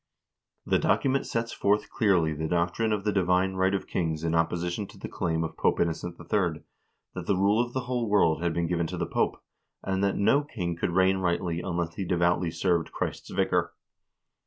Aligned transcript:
* 0.37 0.65
The 0.65 0.79
document 0.79 1.27
sets 1.27 1.53
forth 1.53 1.91
clearly 1.91 2.33
the 2.33 2.47
doctrine 2.47 2.91
of 2.91 3.03
the 3.03 3.11
divine 3.11 3.53
right 3.53 3.75
of 3.75 3.85
kings 3.85 4.23
in 4.23 4.33
opposition 4.33 4.87
to 4.87 4.97
the 4.97 5.07
claim 5.07 5.43
of 5.43 5.55
Pope 5.55 5.79
Innocent 5.79 6.15
III. 6.19 6.63
that 7.13 7.27
the 7.27 7.37
rule 7.37 7.63
of 7.63 7.73
the 7.73 7.81
whole 7.81 8.09
world 8.09 8.41
had 8.41 8.51
been 8.51 8.65
given 8.65 8.87
to 8.87 8.97
the 8.97 9.05
Pope, 9.05 9.39
and 9.83 10.03
that 10.03 10.17
"no 10.17 10.43
king 10.43 10.75
could 10.75 10.89
reign 10.89 11.17
rightly 11.17 11.61
unless 11.61 11.93
he 11.93 12.03
devoutly 12.05 12.49
served 12.49 12.91
Christ's 12.91 13.29
vicar." 13.29 13.75